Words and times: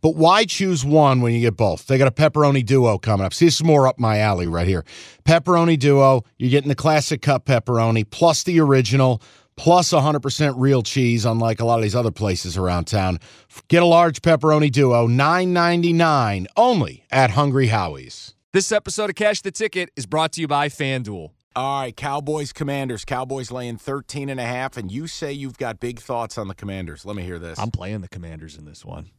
But 0.00 0.16
why 0.16 0.44
choose 0.44 0.84
one 0.84 1.20
when 1.20 1.34
you 1.34 1.40
get 1.40 1.56
both? 1.56 1.86
They 1.86 1.98
got 1.98 2.08
a 2.08 2.12
pepperoni 2.12 2.64
duo 2.64 2.98
coming 2.98 3.26
up. 3.26 3.34
See, 3.34 3.46
this 3.46 3.56
is 3.56 3.64
more 3.64 3.86
up 3.86 3.98
my 3.98 4.18
alley 4.18 4.46
right 4.46 4.66
here. 4.66 4.84
Pepperoni 5.24 5.78
duo, 5.78 6.24
you're 6.38 6.50
getting 6.50 6.68
the 6.68 6.74
classic 6.74 7.22
cup 7.22 7.46
pepperoni 7.46 8.08
plus 8.08 8.42
the 8.42 8.60
original 8.60 9.22
plus 9.56 9.90
100% 9.92 10.54
real 10.56 10.82
cheese, 10.82 11.24
unlike 11.24 11.60
a 11.60 11.64
lot 11.64 11.78
of 11.78 11.82
these 11.82 11.96
other 11.96 12.12
places 12.12 12.56
around 12.56 12.84
town. 12.86 13.18
Get 13.66 13.82
a 13.82 13.86
large 13.86 14.22
pepperoni 14.22 14.70
duo, 14.70 15.08
$9.99 15.08 16.46
only 16.56 17.04
at 17.10 17.30
Hungry 17.30 17.66
Howie's. 17.66 18.34
This 18.52 18.72
episode 18.72 19.10
of 19.10 19.16
Cash 19.16 19.42
the 19.42 19.50
Ticket 19.50 19.90
is 19.96 20.06
brought 20.06 20.32
to 20.32 20.40
you 20.40 20.48
by 20.48 20.68
FanDuel. 20.68 21.32
All 21.56 21.80
right, 21.82 21.96
Cowboys 21.96 22.52
Commanders. 22.52 23.04
Cowboys 23.04 23.50
laying 23.50 23.76
13 23.76 24.28
and 24.28 24.38
a 24.38 24.44
half, 24.44 24.76
and 24.76 24.92
you 24.92 25.08
say 25.08 25.32
you've 25.32 25.58
got 25.58 25.80
big 25.80 25.98
thoughts 25.98 26.38
on 26.38 26.46
the 26.46 26.54
Commanders. 26.54 27.04
Let 27.04 27.16
me 27.16 27.24
hear 27.24 27.40
this. 27.40 27.58
I'm 27.58 27.72
playing 27.72 28.00
the 28.00 28.08
Commanders 28.08 28.56
in 28.56 28.64
this 28.64 28.84
one. 28.84 29.10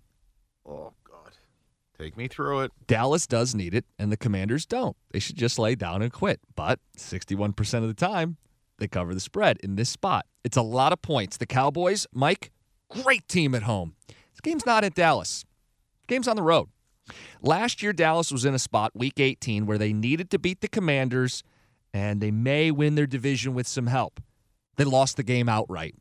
Oh, 0.69 0.93
God. 1.03 1.33
Take 1.97 2.15
me 2.15 2.27
through 2.27 2.61
it. 2.61 2.71
Dallas 2.87 3.27
does 3.27 3.55
need 3.55 3.73
it, 3.73 3.85
and 3.97 4.11
the 4.11 4.17
Commanders 4.17 4.65
don't. 4.65 4.95
They 5.11 5.19
should 5.19 5.35
just 5.35 5.57
lay 5.59 5.75
down 5.75 6.01
and 6.01 6.13
quit. 6.13 6.39
But 6.55 6.79
61% 6.97 7.73
of 7.79 7.87
the 7.87 7.93
time, 7.93 8.37
they 8.77 8.87
cover 8.87 9.13
the 9.13 9.19
spread 9.19 9.57
in 9.63 9.75
this 9.75 9.89
spot. 9.89 10.25
It's 10.43 10.57
a 10.57 10.61
lot 10.61 10.93
of 10.93 11.01
points. 11.01 11.37
The 11.37 11.45
Cowboys, 11.45 12.07
Mike, 12.13 12.51
great 12.89 13.27
team 13.27 13.55
at 13.55 13.63
home. 13.63 13.95
This 14.07 14.41
game's 14.41 14.65
not 14.65 14.83
at 14.83 14.93
Dallas. 14.95 15.43
game's 16.07 16.27
on 16.27 16.35
the 16.35 16.43
road. 16.43 16.69
Last 17.41 17.81
year, 17.81 17.91
Dallas 17.91 18.31
was 18.31 18.45
in 18.45 18.53
a 18.53 18.59
spot, 18.59 18.91
week 18.93 19.19
18, 19.19 19.65
where 19.65 19.77
they 19.77 19.93
needed 19.93 20.29
to 20.31 20.39
beat 20.39 20.61
the 20.61 20.67
Commanders, 20.67 21.43
and 21.93 22.21
they 22.21 22.31
may 22.31 22.71
win 22.71 22.95
their 22.95 23.07
division 23.07 23.53
with 23.53 23.67
some 23.67 23.87
help. 23.87 24.21
They 24.77 24.83
lost 24.83 25.17
the 25.17 25.23
game 25.23 25.49
outright. 25.49 25.95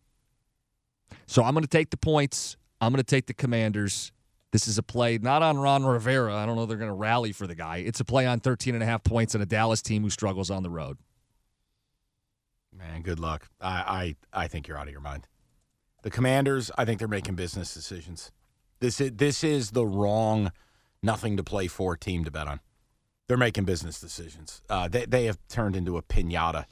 So 1.27 1.43
I'm 1.43 1.55
going 1.55 1.65
to 1.65 1.69
take 1.69 1.91
the 1.91 1.97
points. 1.97 2.57
I'm 2.81 2.93
going 2.93 3.03
to 3.03 3.11
take 3.11 3.27
the 3.27 3.35
Commanders. 3.35 4.13
This 4.51 4.67
is 4.67 4.79
a 4.79 4.83
play 4.83 5.19
not 5.19 5.43
on 5.43 5.59
Ron 5.59 5.85
Rivera. 5.85 6.35
I 6.35 6.47
don't 6.47 6.57
know 6.57 6.67
they're 6.67 6.79
going 6.79 6.89
to 6.91 6.95
rally 6.95 7.33
for 7.33 7.47
the 7.47 7.55
guy. 7.55 7.79
It's 7.79 8.01
a 8.01 8.05
play 8.05 8.27
on 8.27 8.41
13 8.41 8.75
and 8.75 8.83
a 8.83 8.87
half 8.87 9.05
points 9.05 9.35
and 9.35 9.43
a 9.43 9.47
Dallas 9.47 9.83
team 9.83 10.03
who 10.03 10.11
struggles 10.11 10.51
on 10.51 10.63
the 10.63 10.71
road. 10.71 10.99
Man, 12.75 13.03
good 13.03 13.21
luck. 13.21 13.49
I, 13.61 14.17
I, 14.33 14.45
I 14.45 14.49
think 14.49 14.69
you're 14.69 14.79
out 14.79 14.87
of 14.87 14.93
your 14.93 15.01
mind. 15.01 15.27
The 16.03 16.11
Commanders, 16.11 16.71
I 16.79 16.85
think 16.85 16.99
they're 16.99 17.09
making 17.09 17.35
business 17.35 17.75
decisions. 17.75 18.31
This 18.81 19.01
is 19.01 19.13
this 19.17 19.43
is 19.43 19.73
the 19.73 19.85
wrong, 19.85 20.53
nothing 21.03 21.37
to 21.37 21.43
play 21.43 21.67
for 21.67 21.97
team 21.97 22.25
to 22.25 22.31
bet 22.31 22.47
on. 22.47 22.61
They're 23.27 23.37
making 23.37 23.65
business 23.65 24.01
decisions. 24.01 24.63
Uh, 24.71 24.87
they 24.87 25.05
they 25.05 25.25
have 25.25 25.39
turned 25.49 25.75
into 25.75 25.97
a 25.97 26.03
pinata 26.03 26.67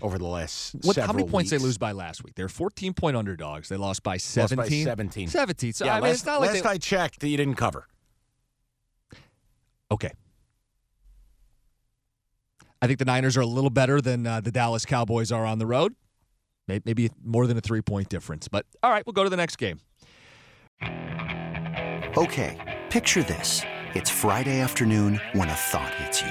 over 0.00 0.16
the 0.18 0.26
last 0.26 0.74
What, 0.82 0.94
several 0.94 1.06
how 1.06 1.12
many 1.12 1.28
points 1.28 1.50
weeks. 1.52 1.60
they 1.62 1.66
lose 1.66 1.76
by 1.78 1.92
last 1.92 2.24
week? 2.24 2.34
They're 2.34 2.48
14 2.48 2.94
point 2.94 3.16
underdogs. 3.16 3.68
They 3.68 3.76
lost 3.76 4.02
by 4.02 4.14
Lost 4.14 4.24
17. 4.26 4.56
by 4.84 4.90
17. 4.90 5.28
17. 5.28 5.72
So 5.74 5.84
yeah, 5.84 5.92
I 5.92 5.94
mean, 5.96 6.02
last, 6.04 6.12
it's 6.14 6.26
not 6.26 6.40
like 6.40 6.50
last 6.52 6.62
they, 6.62 6.68
I 6.70 6.78
checked, 6.78 7.22
you 7.22 7.36
didn't 7.36 7.56
cover. 7.56 7.86
Okay. 9.90 10.10
I 12.80 12.86
think 12.86 12.98
the 12.98 13.04
Niners 13.04 13.36
are 13.36 13.42
a 13.42 13.46
little 13.46 13.70
better 13.70 14.00
than 14.00 14.26
uh, 14.26 14.40
the 14.40 14.50
Dallas 14.50 14.84
Cowboys 14.86 15.30
are 15.30 15.44
on 15.44 15.58
the 15.58 15.66
road. 15.66 15.94
May- 16.66 16.80
Maybe 16.84 17.10
more 17.22 17.46
than 17.46 17.56
a 17.56 17.60
three 17.60 17.82
point 17.82 18.08
difference. 18.08 18.48
But 18.48 18.66
all 18.82 18.90
right, 18.90 19.04
we'll 19.06 19.12
go 19.12 19.24
to 19.24 19.30
the 19.30 19.36
next 19.36 19.56
game. 19.56 19.78
Okay, 22.16 22.80
picture 22.90 23.22
this. 23.22 23.62
It's 23.94 24.10
Friday 24.10 24.60
afternoon 24.60 25.20
when 25.34 25.48
a 25.48 25.54
thought 25.54 25.92
hits 25.94 26.22
you. 26.22 26.30